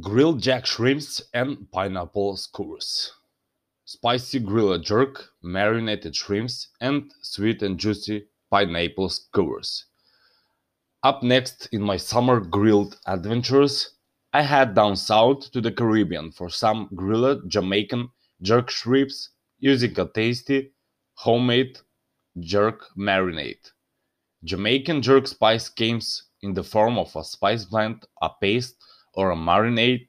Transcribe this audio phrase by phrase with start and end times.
[0.00, 3.10] grilled jerk shrimps and pineapple skewers,
[3.86, 9.86] spicy grilled jerk, marinated shrimps, and sweet and juicy pineapple skewers.
[11.02, 13.94] Up next in my summer grilled adventures,
[14.34, 18.10] I head down south to the Caribbean for some grilled Jamaican
[18.42, 20.72] jerk shrimps using a tasty
[21.14, 21.78] homemade
[22.38, 23.72] jerk marinade.
[24.44, 28.76] Jamaican jerk spice comes in the form of a spice blend, a paste,
[29.14, 30.08] or a marinade,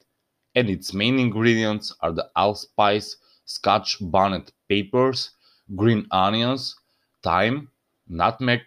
[0.56, 5.32] and its main ingredients are the allspice, scotch bonnet peppers,
[5.76, 6.76] green onions,
[7.24, 7.72] thyme,
[8.08, 8.62] nutmeg,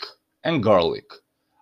[0.45, 1.10] and garlic.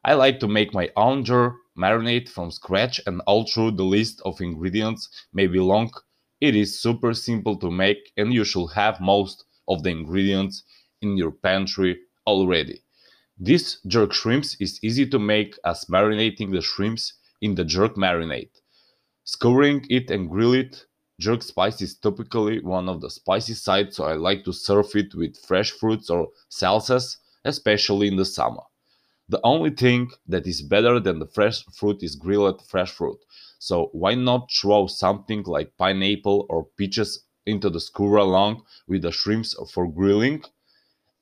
[0.04, 4.40] I like to make my own jerk marinade from scratch and although the list of
[4.40, 5.92] ingredients may be long,
[6.40, 10.62] it is super simple to make and you should have most of the ingredients
[11.02, 12.82] in your pantry already.
[13.38, 18.59] This jerk shrimps is easy to make as marinating the shrimps in the jerk marinade.
[19.24, 20.87] Skewering it and grill it,
[21.20, 25.15] jerk spice is typically one of the spicy sides so I like to serve it
[25.15, 28.62] with fresh fruits or salsas, especially in the summer.
[29.29, 33.18] The only thing that is better than the fresh fruit is grilled fresh fruit,
[33.59, 39.12] so why not throw something like pineapple or peaches into the skewer along with the
[39.12, 40.43] shrimps for grilling?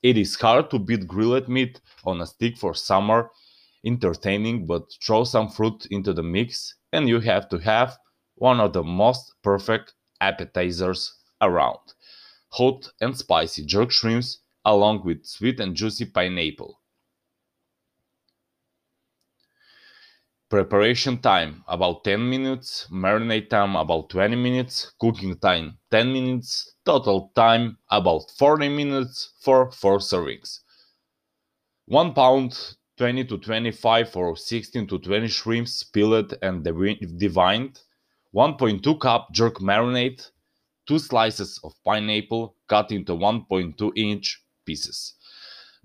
[0.02, 3.30] It is hard to beat grilled meat on a stick for summer
[3.84, 7.98] entertaining, but throw some fruit into the mix and you have to have
[8.36, 11.94] one of the most perfect appetizers around.
[12.50, 16.80] Hot and spicy jerk shrimps along with sweet and juicy pineapple.
[20.48, 27.30] Preparation time about 10 minutes, marinade time about 20 minutes, cooking time 10 minutes, total
[27.34, 30.60] time about 40 minutes for 4 servings.
[31.84, 37.80] 1 pound 20 to 25 or 16 to 20 shrimps peeled and deveined,
[38.34, 40.28] 1.2 cup jerk marinade,
[40.86, 45.14] 2 slices of pineapple cut into 1.2 inch pieces.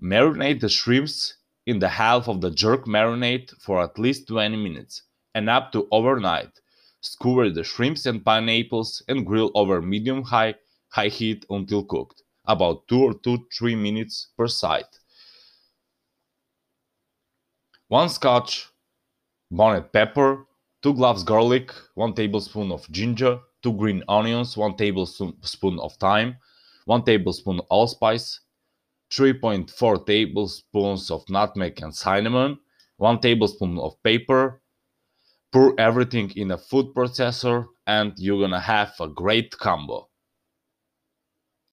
[0.02, 1.34] Marinate the shrimps
[1.66, 5.02] in the half of the jerk marinade for at least 20 minutes
[5.36, 6.60] and up to overnight.
[7.00, 10.56] Skewer the shrimps and pineapples and grill over medium high
[10.88, 14.90] high heat until cooked, about 2 or 2 3 minutes per side.
[17.94, 18.72] 1 scotch
[19.52, 20.48] bonnet pepper,
[20.82, 26.36] 2 cloves garlic, 1 tablespoon of ginger, 2 green onions, 1 tablespoon of thyme,
[26.86, 28.40] 1 tablespoon allspice,
[29.12, 32.58] 3.4 tablespoons of nutmeg and cinnamon,
[32.96, 34.60] 1 tablespoon of pepper.
[35.52, 40.08] Pour everything in a food processor and you're gonna have a great combo.